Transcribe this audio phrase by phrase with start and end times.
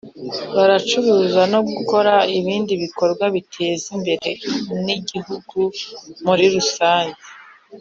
[0.55, 4.29] baracuruza no gukora ibindi bikorwa bibateza imbere
[4.85, 5.59] n’igihugu
[6.25, 7.21] muri rusange